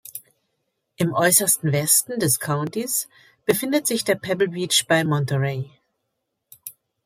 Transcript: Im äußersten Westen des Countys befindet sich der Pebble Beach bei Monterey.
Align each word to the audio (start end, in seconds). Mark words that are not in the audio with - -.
Im 0.97 1.13
äußersten 1.13 1.71
Westen 1.71 2.19
des 2.19 2.39
Countys 2.39 3.07
befindet 3.45 3.85
sich 3.85 4.03
der 4.03 4.15
Pebble 4.15 4.47
Beach 4.47 4.87
bei 4.87 5.03
Monterey. 5.03 5.69